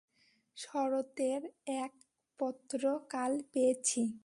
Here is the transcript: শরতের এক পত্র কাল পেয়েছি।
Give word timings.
শরতের 0.57 1.41
এক 1.81 1.91
পত্র 2.39 2.81
কাল 3.09 3.31
পেয়েছি। 3.53 4.01